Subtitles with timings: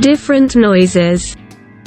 [0.00, 1.36] Different noises.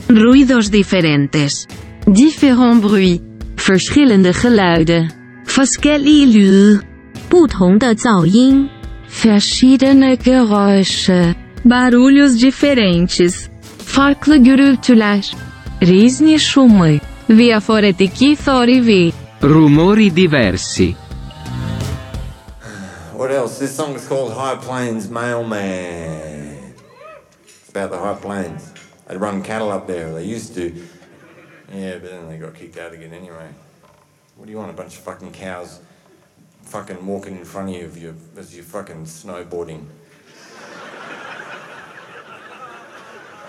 [0.08, 1.66] Ruidos diferentes.
[2.06, 3.22] Different bruit.
[3.58, 5.10] Verschillende geluiden.
[5.46, 6.82] Verschillende lyde.
[7.28, 8.70] 不同的噪音.
[9.10, 11.34] Verschiedene Geräusche.
[11.66, 13.50] Barulhos diferentes.
[13.80, 15.24] Farkle gürültüler.
[15.82, 17.00] Різні шуми.
[17.30, 19.14] Via foretiki thorivi.
[19.42, 20.96] Rumori diversi.
[23.18, 23.58] What else?
[23.58, 26.53] This song's called High Plains Mailman.
[27.74, 28.72] About the High Plains.
[29.08, 30.14] They'd run cattle up there.
[30.14, 30.70] They used to.
[31.74, 33.50] Yeah, but then they got kicked out again anyway.
[34.36, 34.70] What do you want?
[34.70, 35.80] A bunch of fucking cows
[36.66, 39.86] fucking walking in front of you as you're, as you're fucking snowboarding.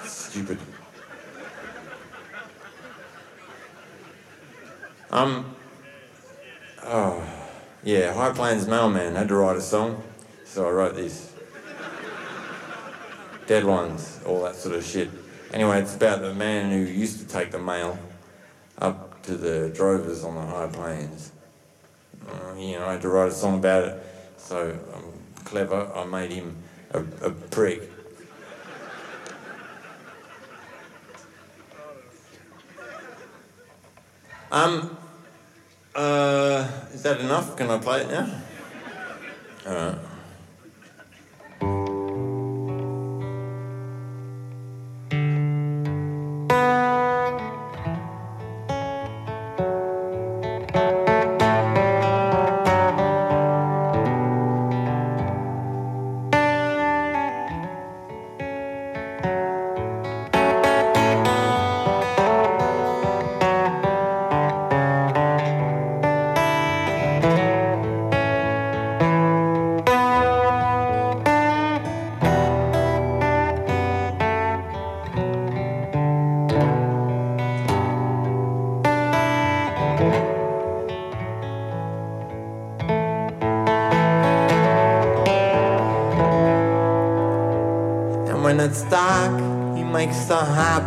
[0.05, 0.59] Stupid.
[5.11, 5.55] Um.
[6.83, 7.23] Oh.
[7.83, 10.03] Yeah, High Plains Mailman had to write a song,
[10.47, 11.34] so I wrote this.
[13.47, 15.11] Dead ones, all that sort of shit.
[15.53, 17.99] Anyway, it's about the man who used to take the mail
[18.79, 21.33] up to the drovers on the high plains.
[22.27, 24.03] Uh, you know, I had to write a song about it,
[24.37, 25.91] so I'm clever.
[25.95, 26.57] I made him
[26.93, 27.91] a, a prick.
[34.51, 34.97] Um,
[35.95, 37.57] uh, is that enough?
[37.57, 38.41] Can I play it now?
[39.67, 39.95] Alright.
[39.95, 40.04] And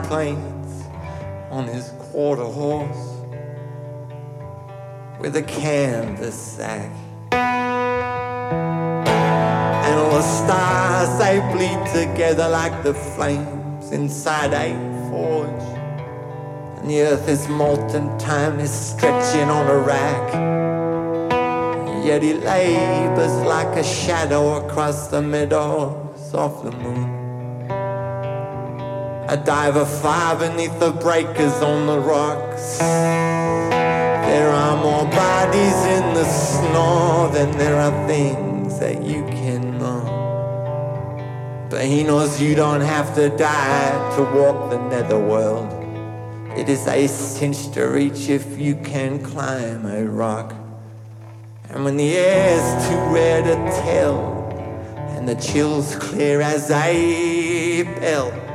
[0.08, 0.86] plains
[1.52, 3.18] on his quarter horse
[5.20, 6.92] with a canvas sack.
[9.84, 14.74] And all the stars they bleed together like the flames inside a
[15.10, 15.64] forge.
[16.80, 20.34] And the earth is molten, time is stretching on a rack.
[22.06, 27.17] Yet he labors like a shadow across the meadows of the moon.
[29.38, 32.80] A diver far beneath the breakers on the rocks.
[32.80, 41.68] There are more bodies in the snow than there are things that you can know.
[41.70, 45.72] But he knows you don't have to die to walk the netherworld.
[46.58, 50.56] It is a cinch to reach if you can climb a rock.
[51.70, 54.50] And when the air's too rare to tell,
[55.16, 58.47] and the chills clear as a bell,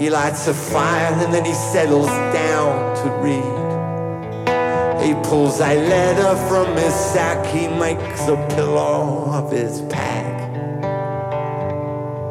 [0.00, 3.60] he lights a fire and then he settles down to read.
[5.04, 10.40] He pulls a letter from his sack, he makes a pillow of his pack.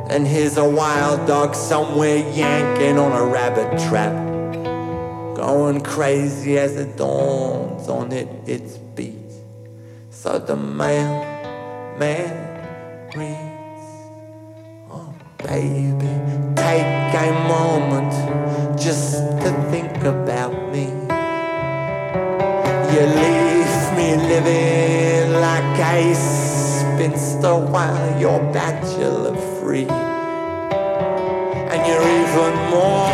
[0.09, 4.15] And here's a wild dog somewhere yanking on a rabbit trap,
[5.35, 9.13] going crazy as it dawns on it its beat.
[10.09, 13.89] So the man, man reads,
[14.89, 20.85] Oh, baby, take a moment just to think about me.
[22.93, 29.87] You leave me living like a spinster while you're bachelor free.
[31.71, 33.09] And you're even more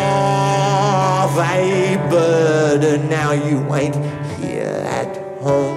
[1.24, 3.96] of a burden now you ain't
[4.38, 5.75] here at home.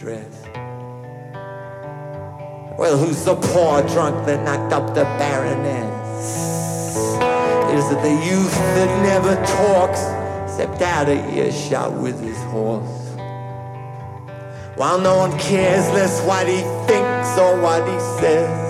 [0.00, 0.42] Address.
[2.78, 6.26] Well, who's the poor drunk that knocked up the Baroness?
[7.76, 10.00] Is it the youth that never talks,
[10.44, 13.10] except out of earshot with his horse?
[14.76, 18.68] While no one cares less what he thinks or what he says.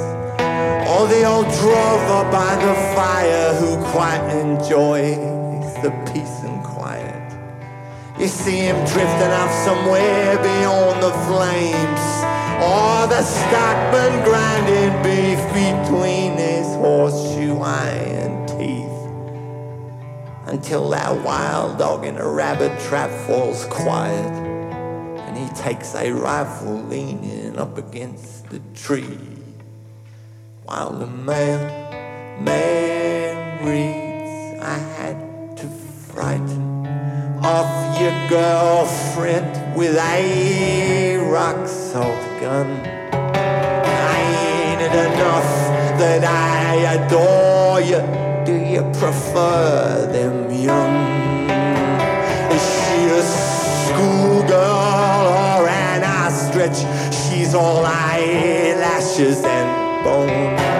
[0.90, 6.49] Or the old drover by the fire who quite enjoys the peace.
[8.20, 12.00] You see him drifting off somewhere beyond the flames.
[12.60, 20.52] Or the stockman grinding beef between his horseshoe iron teeth.
[20.52, 24.30] Until that wild dog in a rabbit trap falls quiet.
[25.26, 29.18] And he takes a rifle leaning up against the tree.
[30.64, 31.58] While the mail
[32.38, 36.79] man reads, I had to frighten
[37.42, 42.68] off your girlfriend with a rock salt gun.
[43.12, 45.50] Ain't it enough
[45.98, 48.00] that I adore you?
[48.44, 51.48] Do you prefer them young?
[52.50, 53.22] Is she a
[53.86, 54.58] schoolgirl
[55.38, 56.84] or an ostrich?
[57.14, 60.79] She's all eyelashes and bones.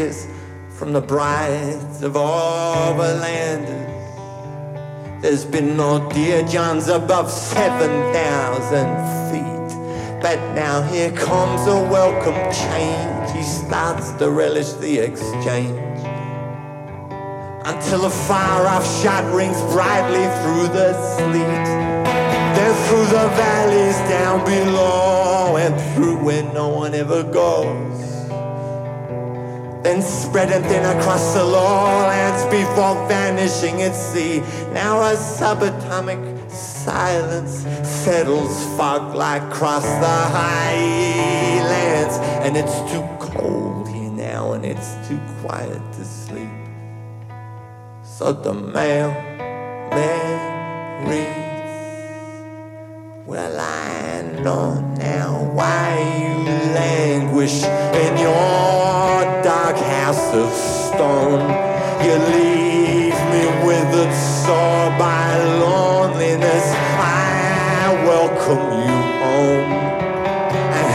[0.00, 0.26] Dispatches
[0.70, 3.88] from the brides of all the overlanders.
[5.20, 10.22] There's been no dear Johns above 7,000 feet.
[10.22, 13.30] But now here comes a welcome change.
[13.36, 15.78] He starts to relish the exchange.
[17.64, 21.66] Until a far off shot rings brightly through the sleet.
[22.56, 27.99] Then through the valleys down below and through where no one ever goes
[29.82, 34.40] then spreading thin across the lowlands before vanishing at sea.
[34.72, 44.52] Now a subatomic silence settles fog-like across the highlands, and it's too cold here now,
[44.52, 46.48] and it's too quiet to sleep.
[48.02, 49.90] So the mailman
[51.08, 52.36] reads,
[53.26, 56.44] Well, I know now why you
[56.74, 58.79] languish in your
[60.32, 61.40] of stone.
[62.04, 66.66] You leave me withered sore by loneliness.
[66.98, 69.70] I welcome you home.
[70.78, 70.88] And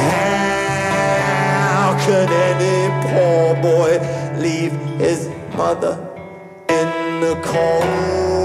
[1.68, 2.77] how could any
[3.08, 4.00] poor boy
[4.39, 5.96] leave his mother
[6.70, 8.45] in the cold?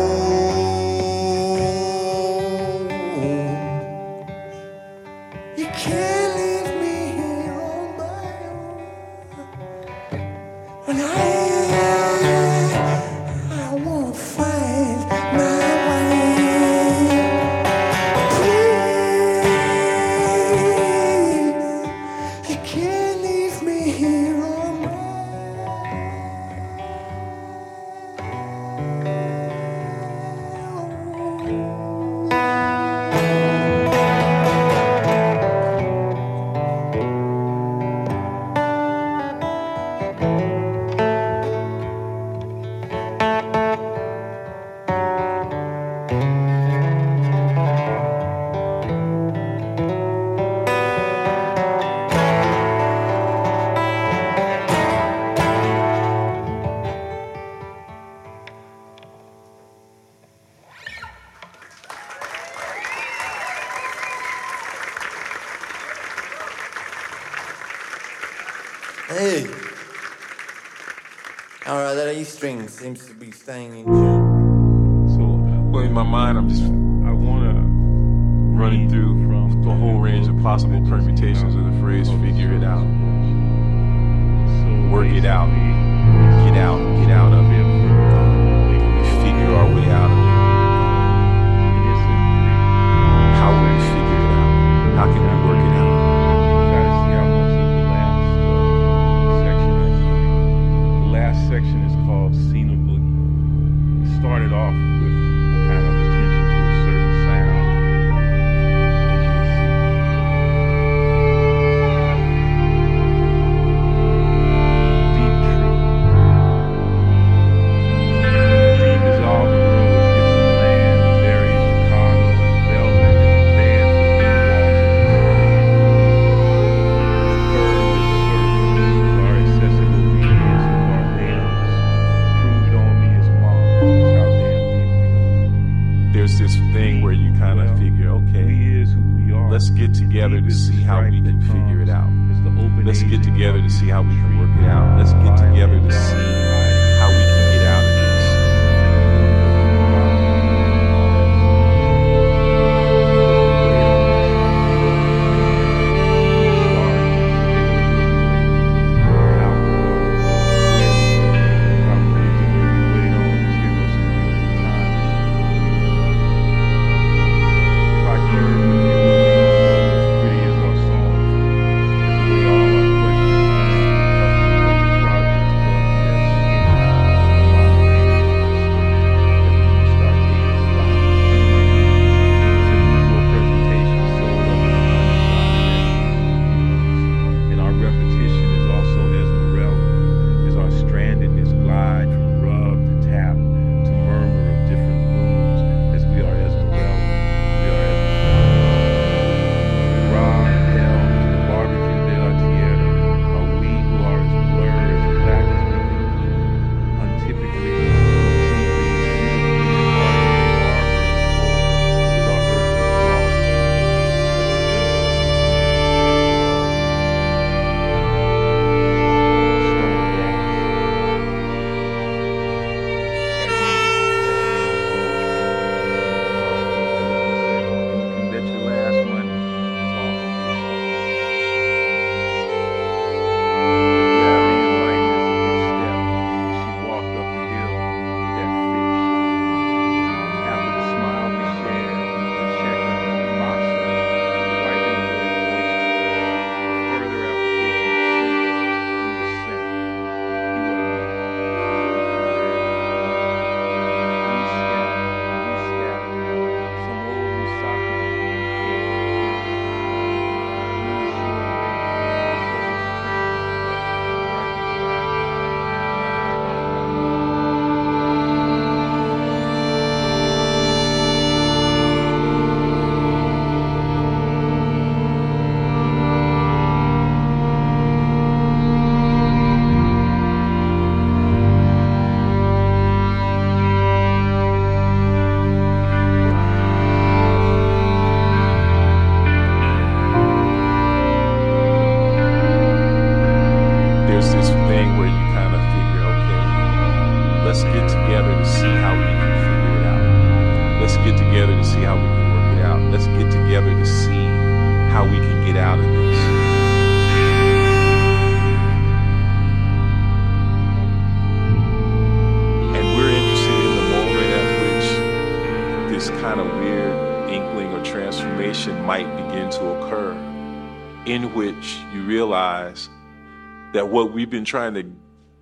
[323.90, 324.92] what we've been trying to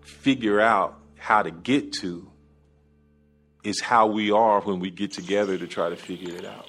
[0.00, 2.30] figure out how to get to
[3.62, 6.67] is how we are when we get together to try to figure it out.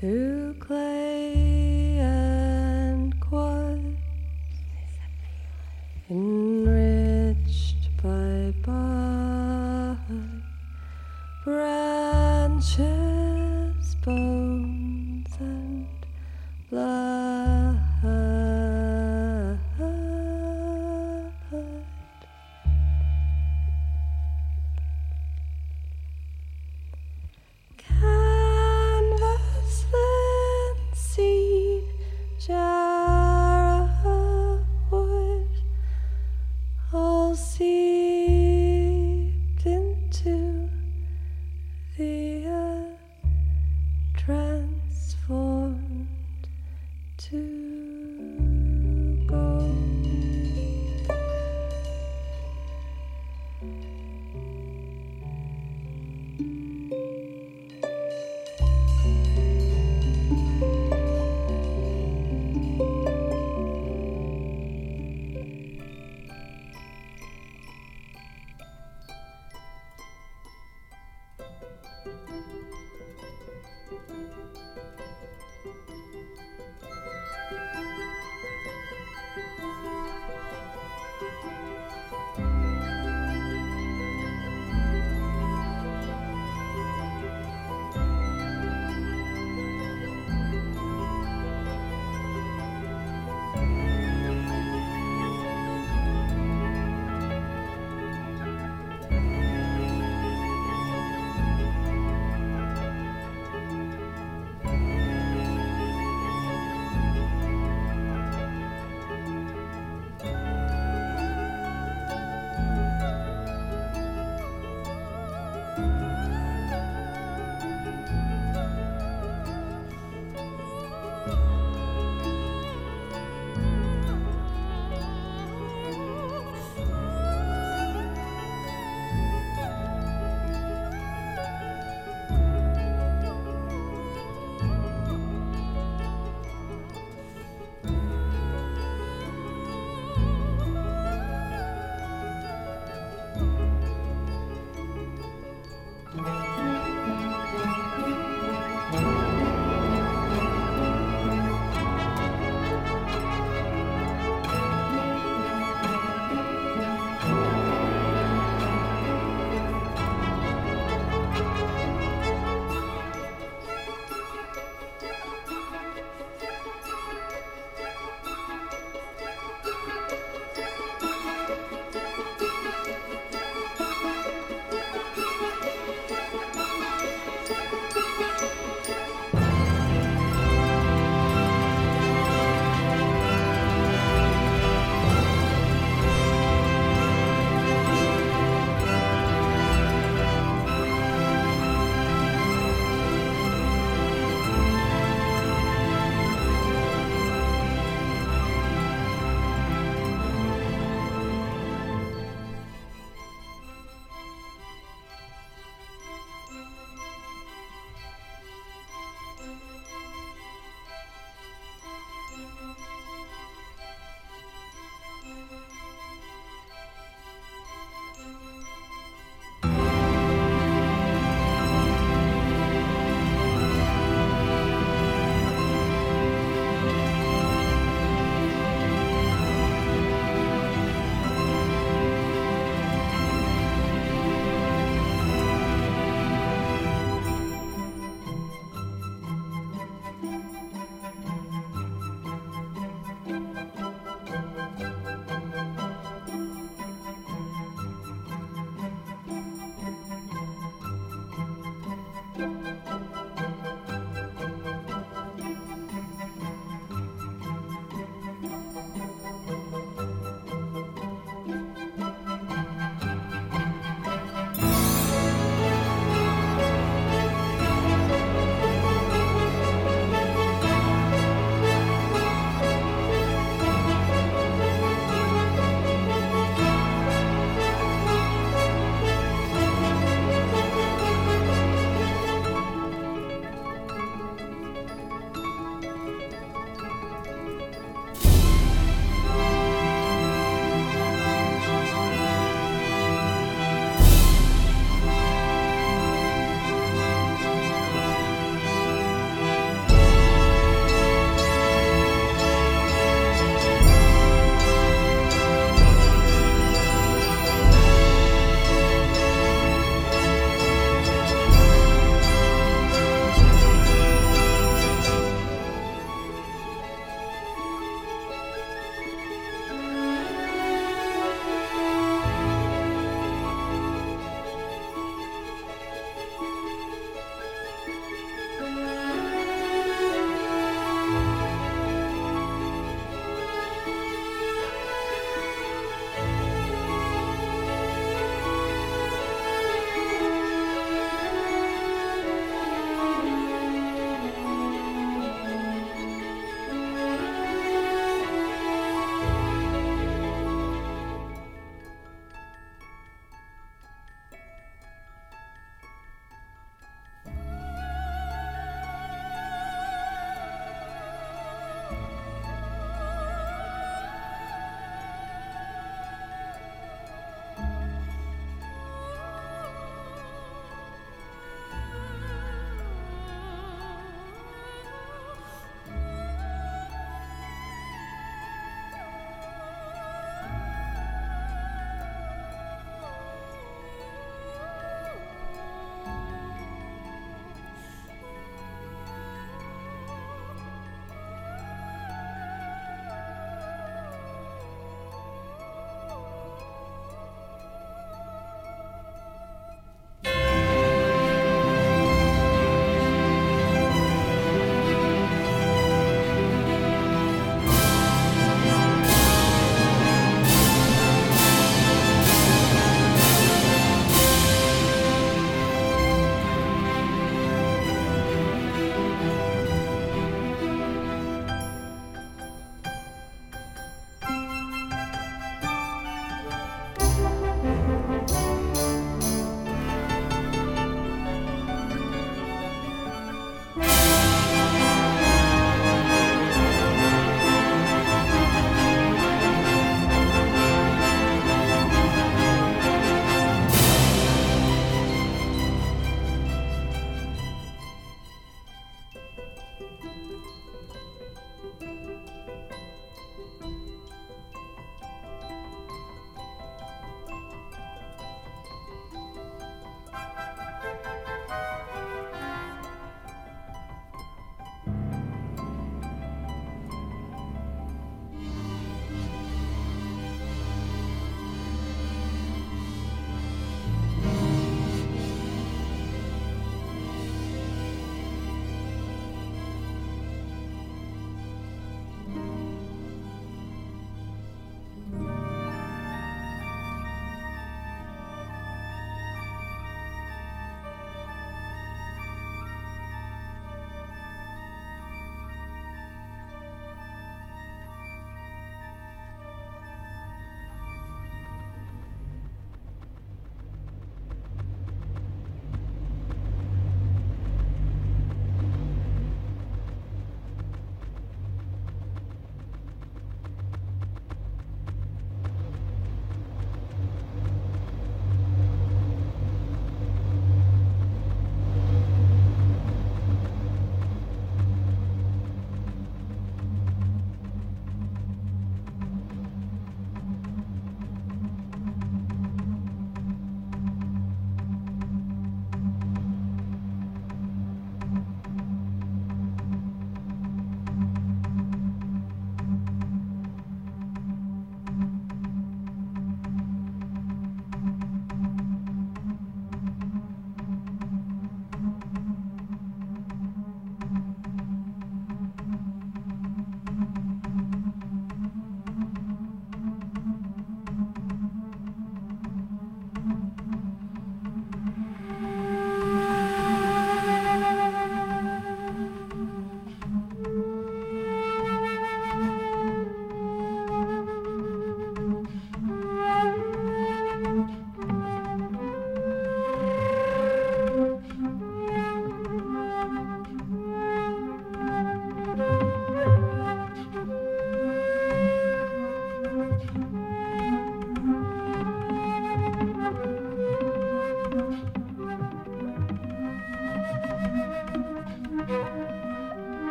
[0.00, 0.87] To clay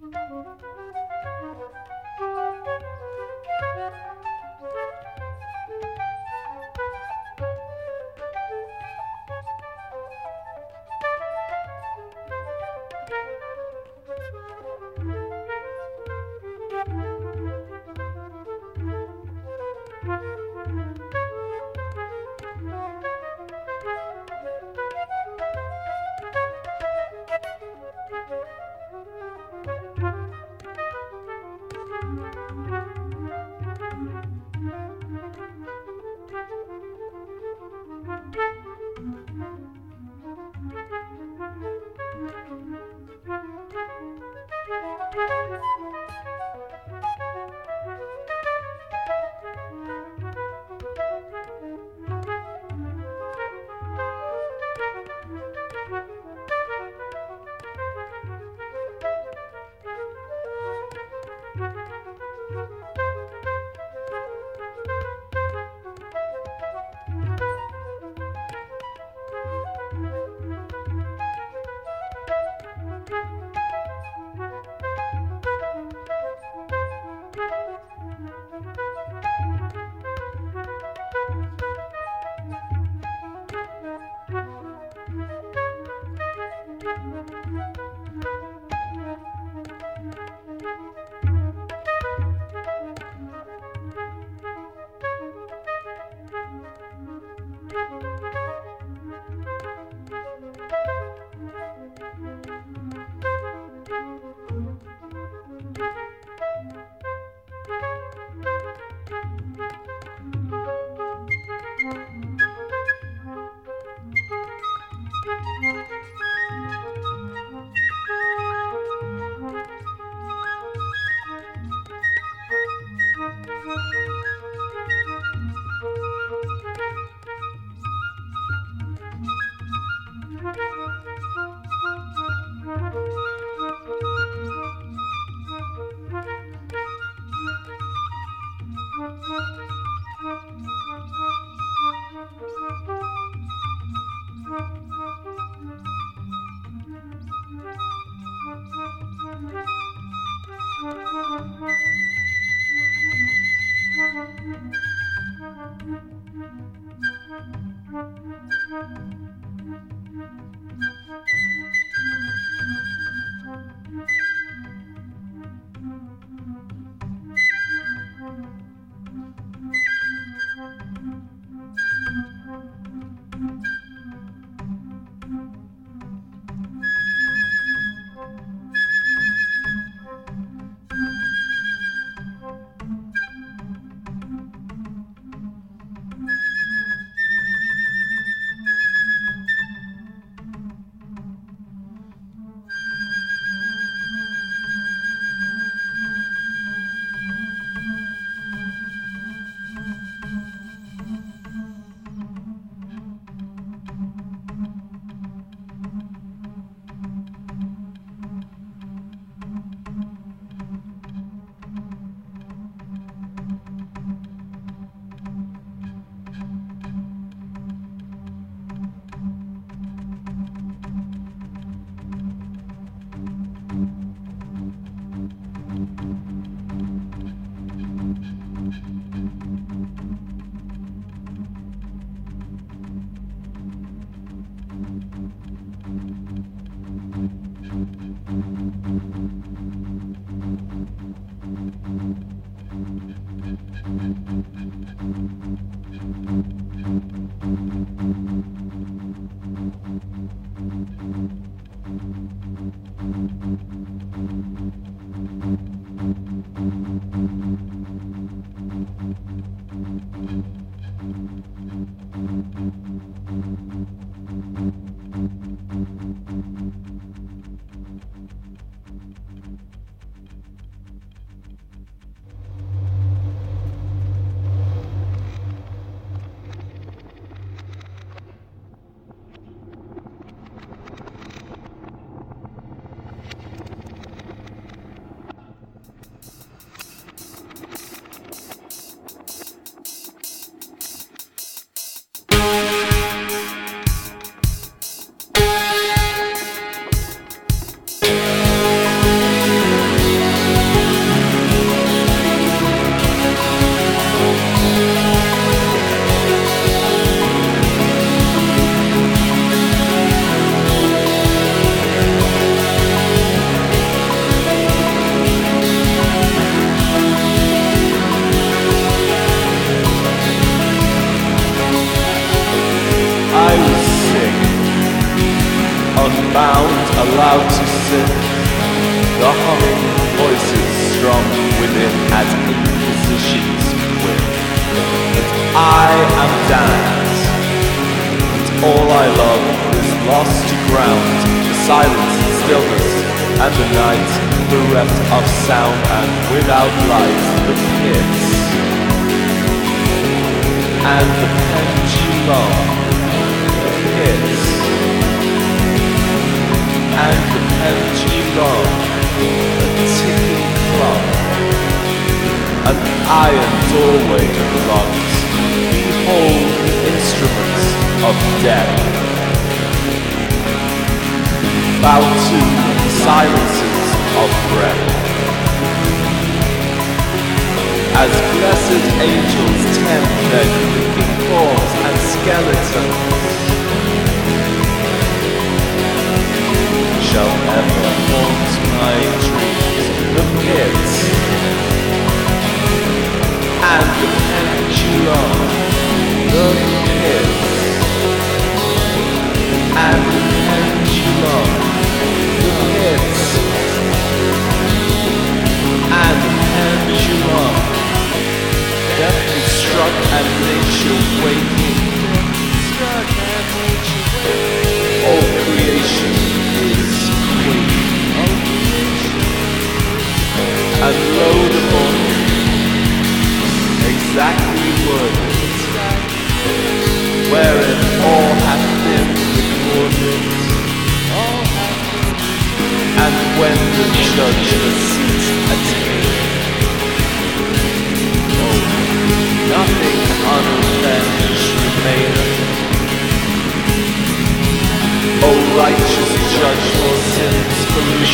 [0.00, 0.60] Música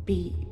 [0.07, 0.46] Be.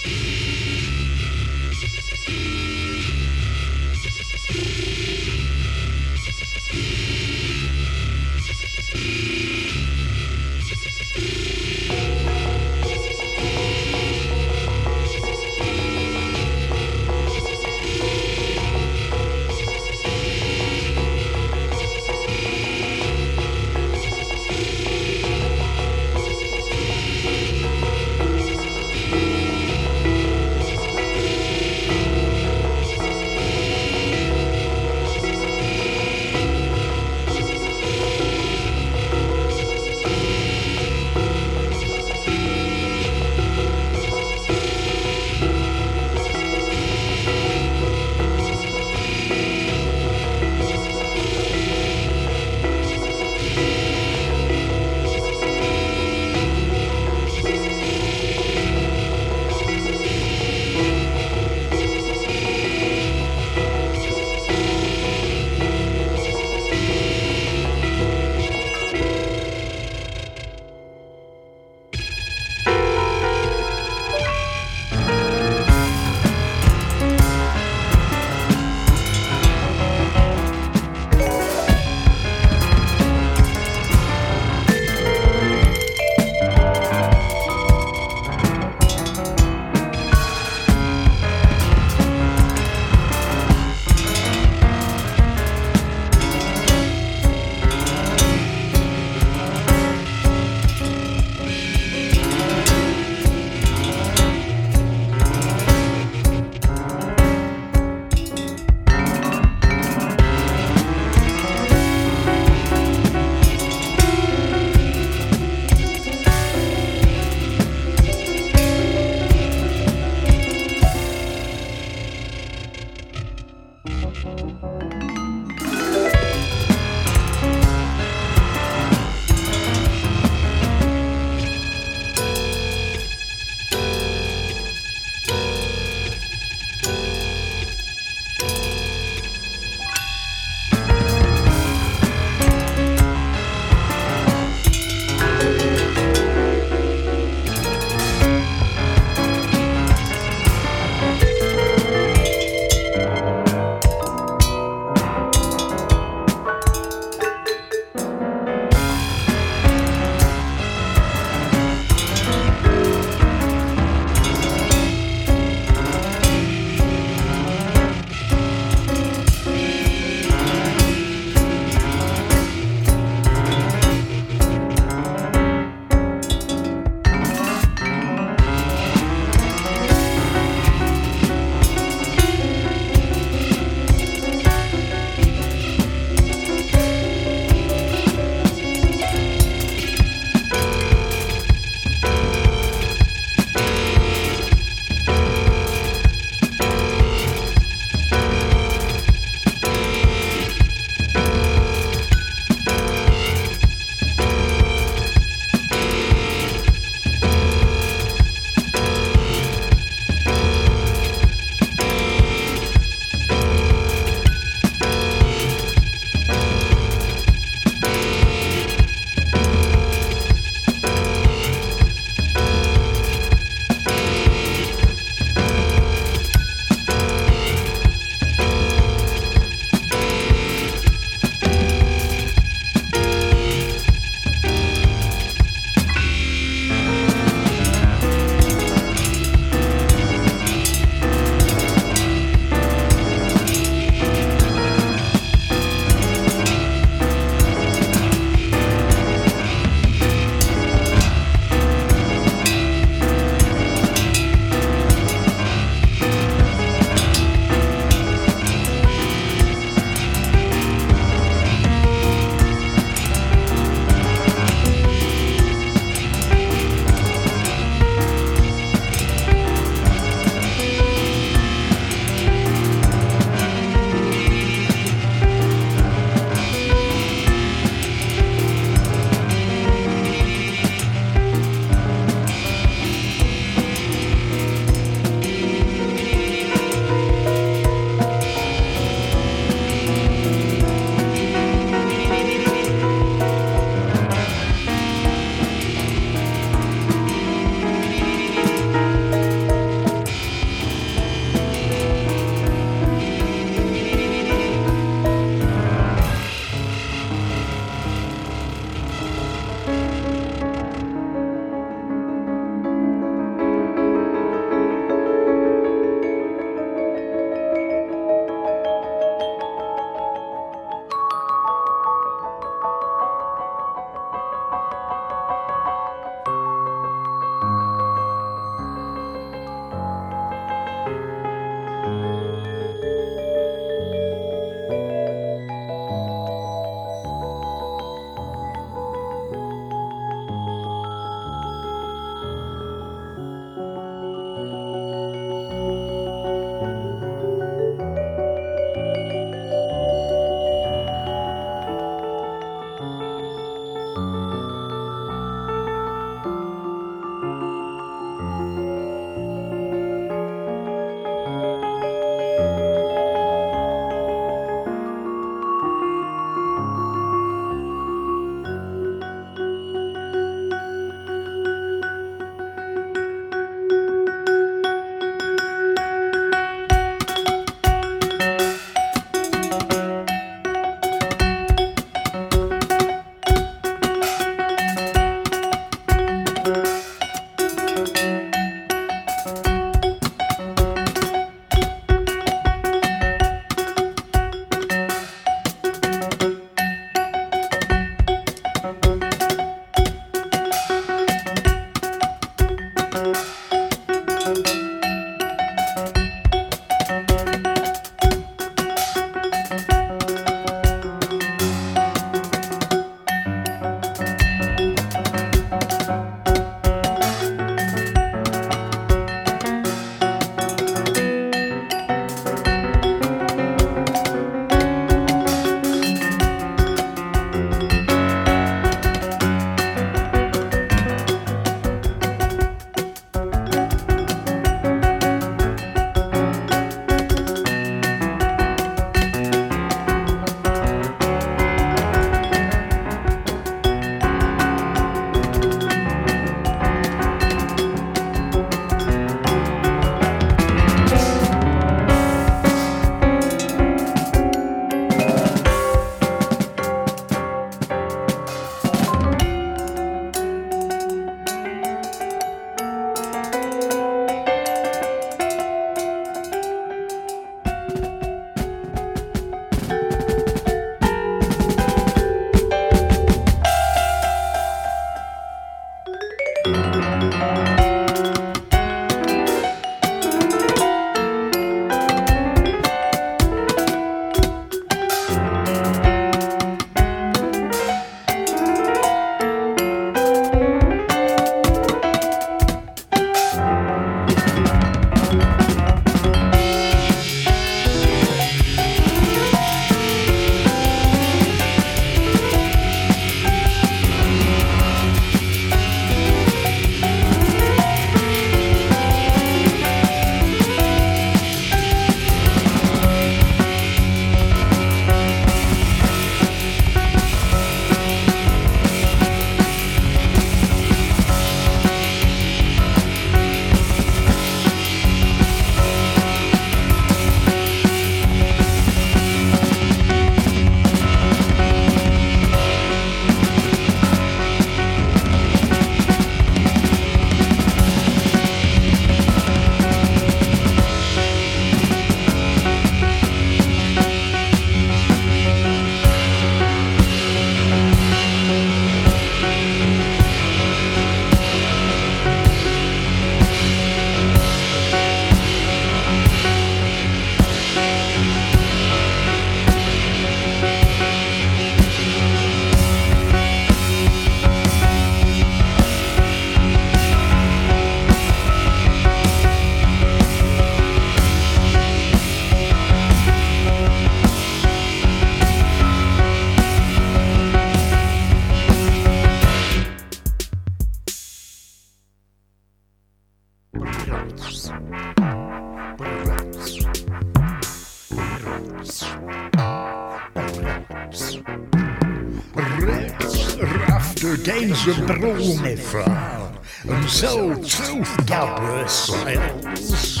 [594.52, 596.20] onze bronnen vaar.
[596.66, 600.00] een zo troef dappere zeils.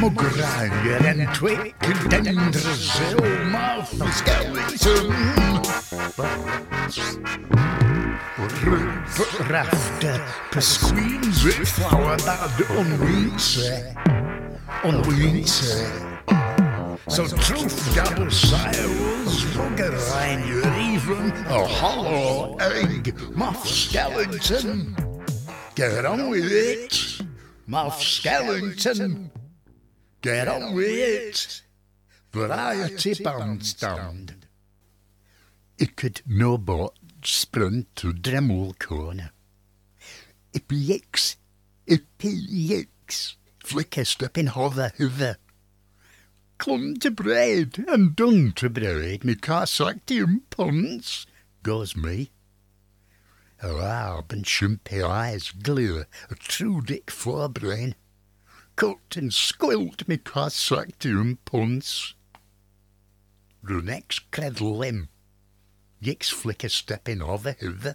[0.00, 5.14] Mokraaier en twikdender, zilmaf een skeleton.
[8.64, 10.20] Rufrafte,
[10.50, 13.94] pesqueen, zwitflauwe, dat de onwietse.
[14.82, 16.09] Onwietse.
[17.20, 20.64] So truth gather sales, Mugranger,
[20.94, 24.96] even a hollow egg, Moff Skellington.
[25.74, 27.20] Get on with it,
[27.68, 29.30] Moff Skellington.
[30.22, 31.62] Get on with it.
[32.32, 34.46] Variety bandstand.
[35.76, 39.28] Icket nobot sprunt to Dremmelkorn.
[40.54, 41.36] Ippiex,
[41.86, 45.36] ippiex, flickest up in hover huvud.
[46.60, 51.26] Clum to bread and dung to bread, me carsactium pons,
[51.62, 52.32] goes me.
[53.56, 57.94] Her arb and shumpy eyes glue, a true dick forebrain.
[58.76, 62.12] Cut and squilt me carsactium pons.
[63.64, 65.08] Runex cred limb,
[66.02, 67.94] yix flicker stepping over huvud.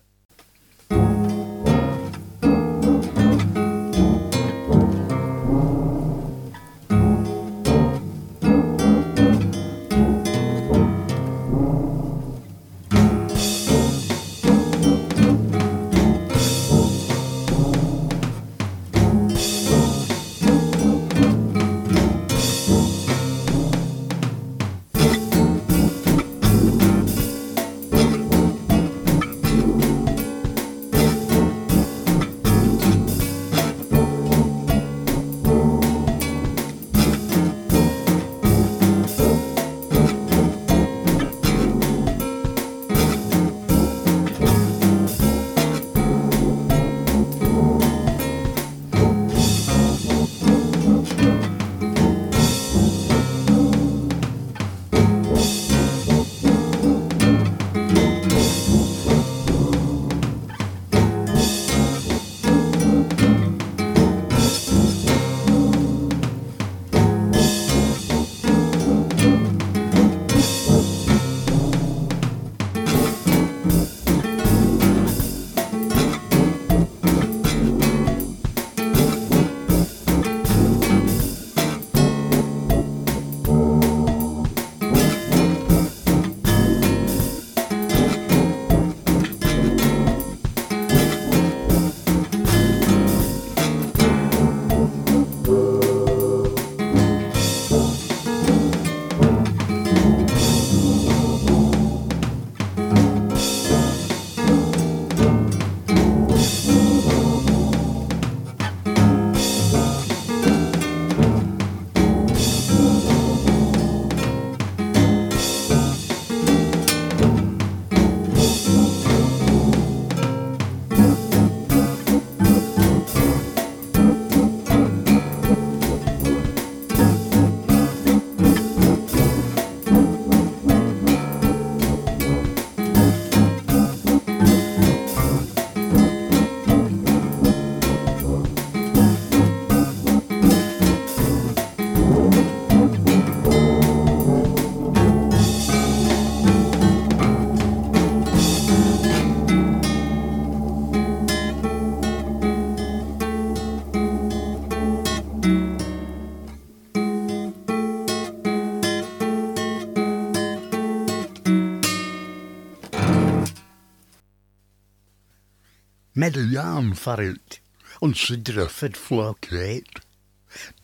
[166.17, 167.59] Med a yarn for it,
[168.01, 169.99] and Sir Drufford flocate.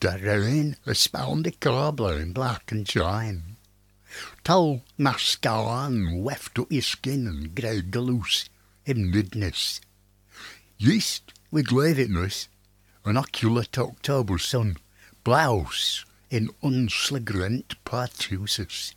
[0.01, 3.55] The rain a spound a cobbler in black and shine.
[4.43, 8.49] Tall mascaran weft up your skin and grey galoose
[8.85, 9.79] in midness.
[10.77, 12.49] Yeast with glaviness,
[13.05, 14.75] an oculate October sun,
[15.23, 18.93] blouse in unsligrent partuses.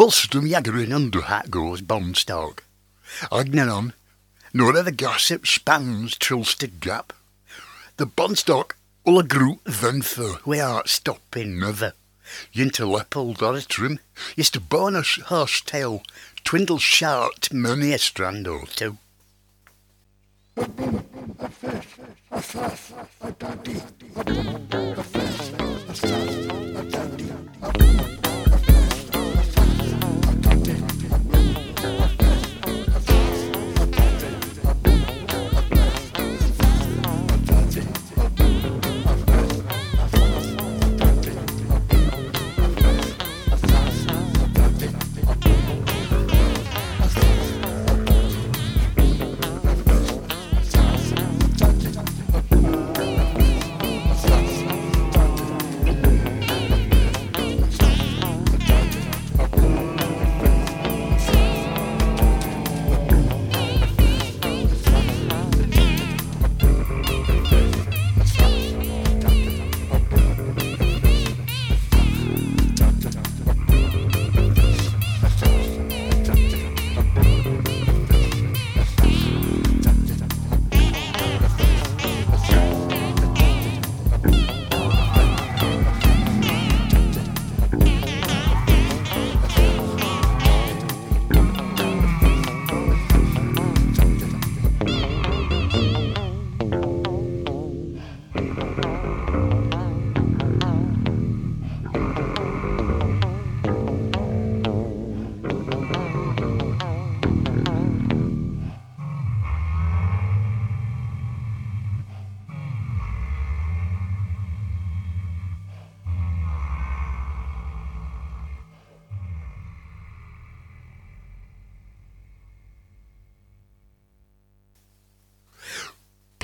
[0.00, 2.60] Fulstum jaggerin under hat goes Bonstog.
[3.30, 3.92] Agnanon,
[4.54, 7.12] nor the gossip spans Trilsted Gap.
[7.98, 11.92] The Bonstock a group then for we are stopping never.
[12.54, 13.98] Yinter leppel doritrim,
[14.38, 16.02] is to bonus horse tail,
[16.44, 18.96] twindle shart many a strand or two.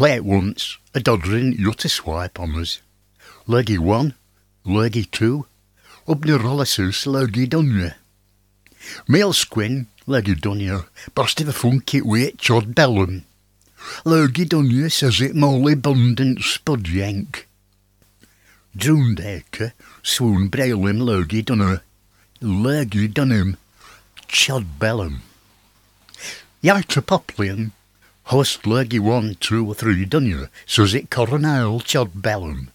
[0.07, 2.81] Play it once, a dodderin yut a swipe on us.
[3.49, 4.15] Leggy one,
[4.65, 5.47] leggy two,
[6.07, 7.97] up the rollisus leggy dunya.
[9.09, 13.25] Male squin, leggy dunya, burst of a funky weight chod bellum.
[14.05, 17.49] Leggy dunya says it molly abundant spud yank.
[18.81, 19.73] Acre,
[20.05, 21.83] swoon brailim leggy dunner,
[22.41, 23.57] leggy dunham,
[24.29, 25.23] chod bellum.
[26.63, 27.03] Yarta
[28.31, 30.49] Host leggy one, two, or three, done you?
[30.67, 32.73] Says it coronel chod bellum.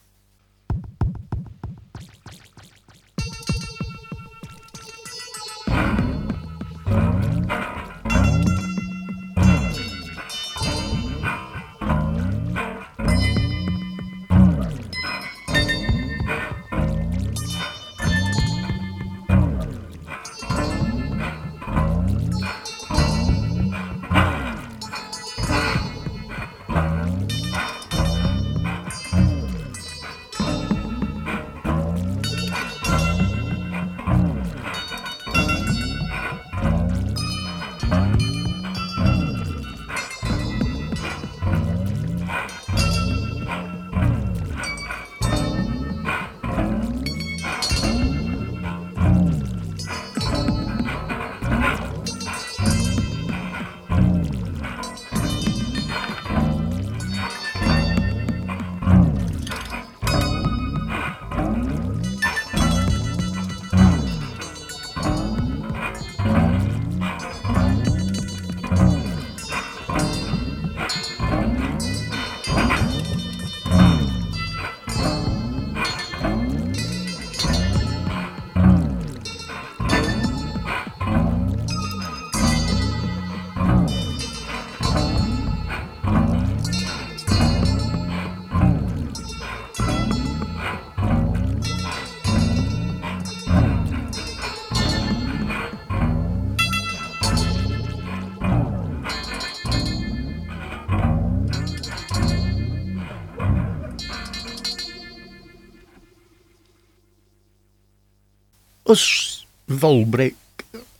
[109.72, 110.36] Volbrick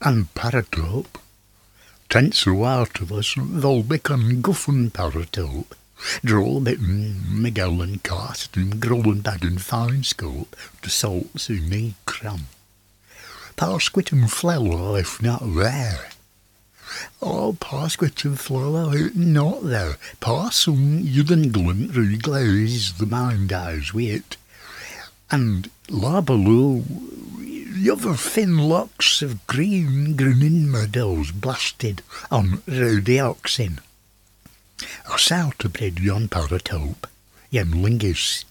[0.00, 1.18] and Paratope.
[3.00, 5.72] Of us Volbrick and Guffin Paratope.
[6.24, 10.56] Draw bit Miguel and Cast and Grollen Bad and Fine Scope.
[10.82, 12.48] The salts who need cram.
[13.56, 16.10] Parsquit and flour if not there.
[17.20, 19.96] Oh, Parsquit and not there.
[20.20, 24.36] Parson, you done glint reglaze the mind eyes with.
[25.30, 26.84] And Labaloo,
[27.72, 33.80] the other thin locks of green grinning meadows blasted on rowdy oxen.
[35.06, 37.06] A bread yon paratope,
[37.50, 38.44] yen lingis,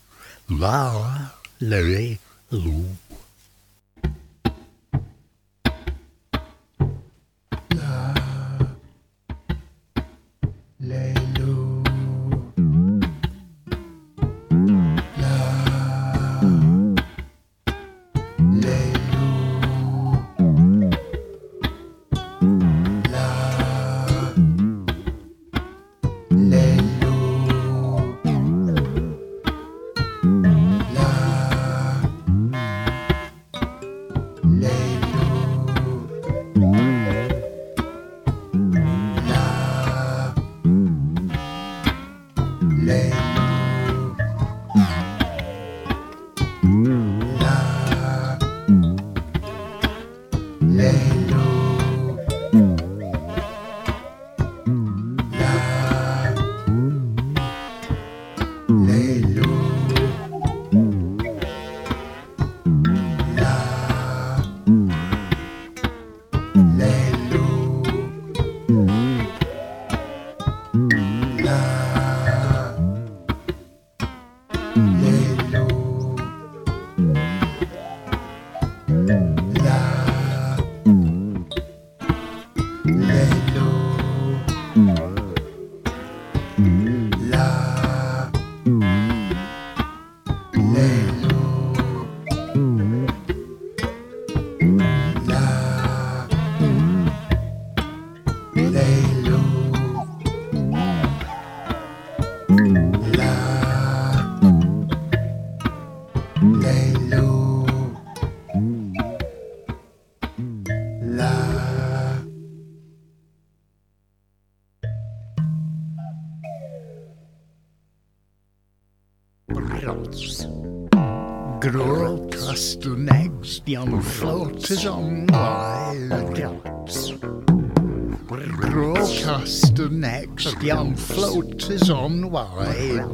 [0.49, 1.29] la,
[1.59, 2.17] lere,
[2.49, 2.97] loo.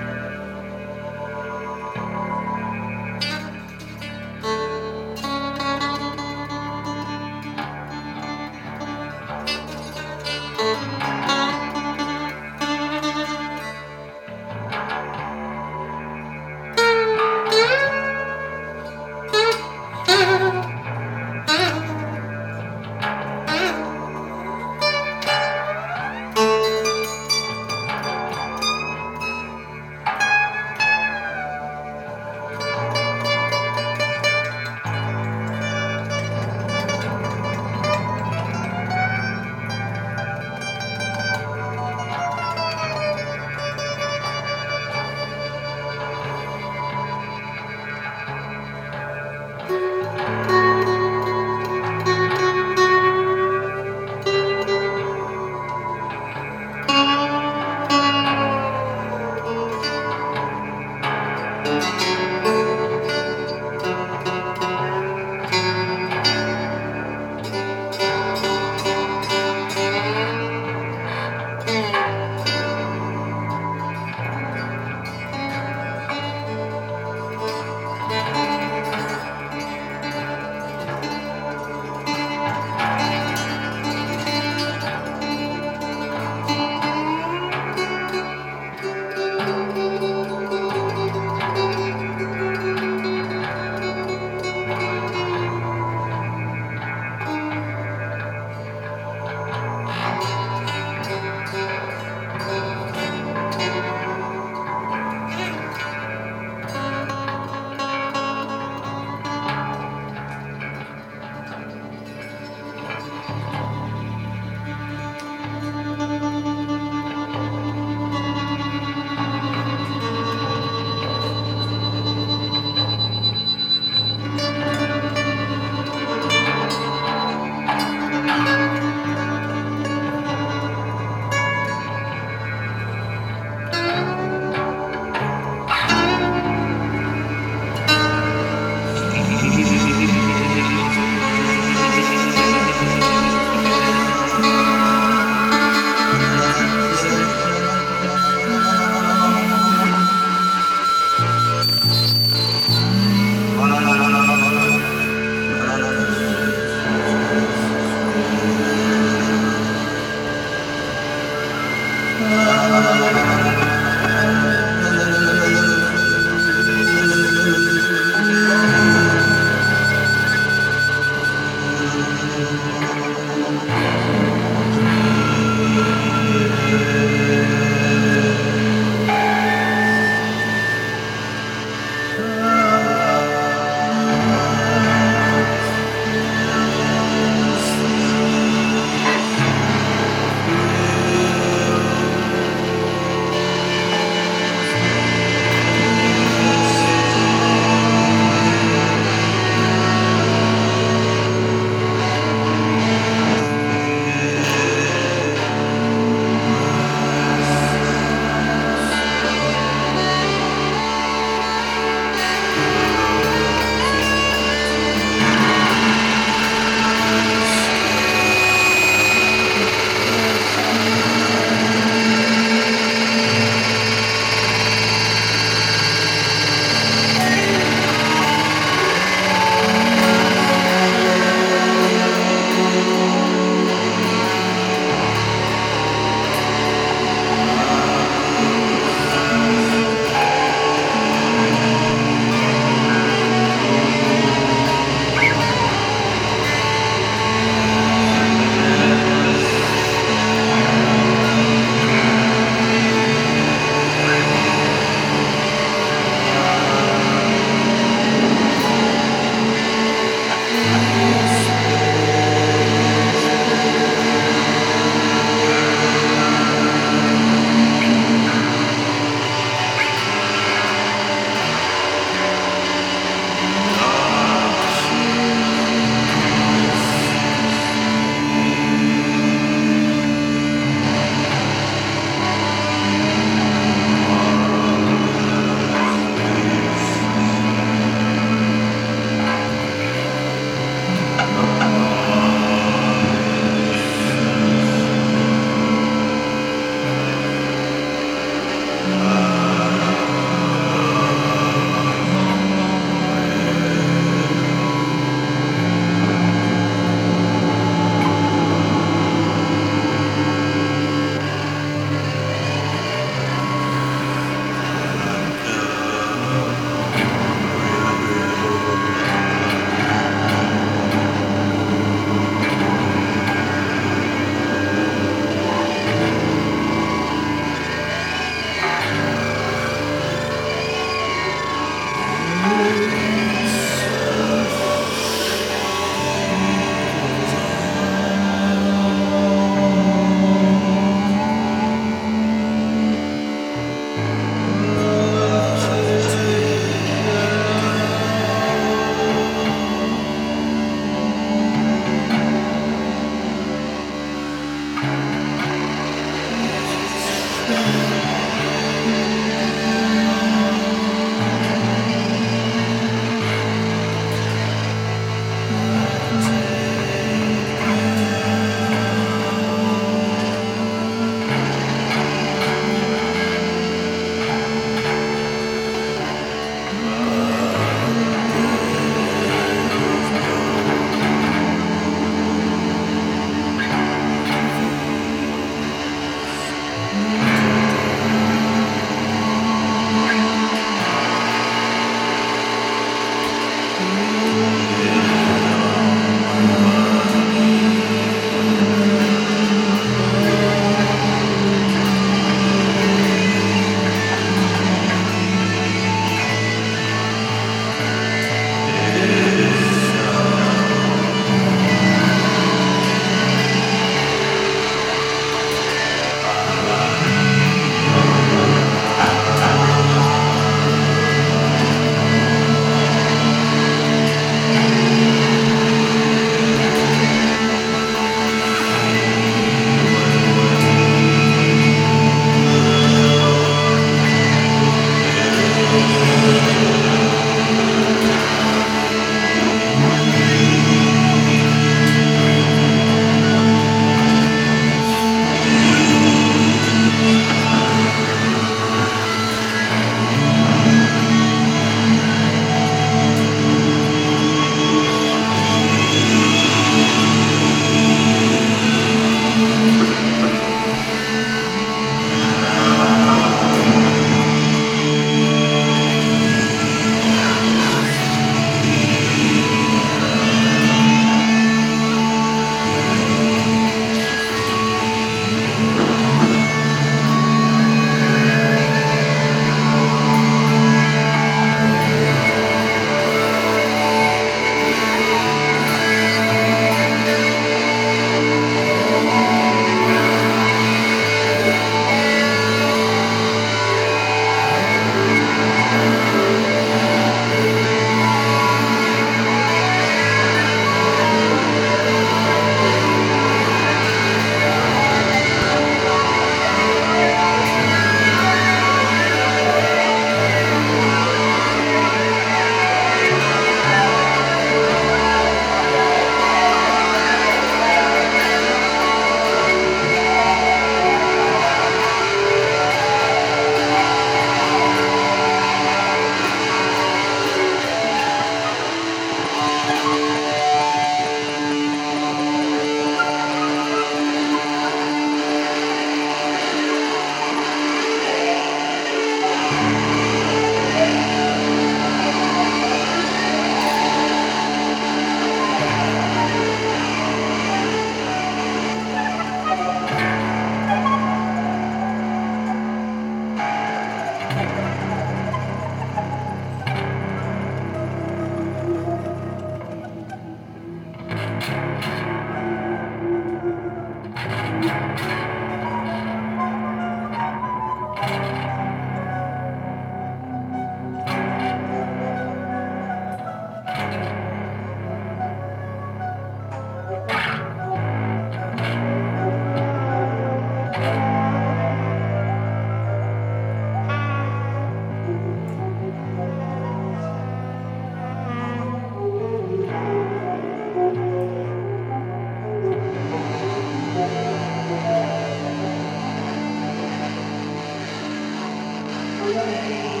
[599.37, 600.00] Amém.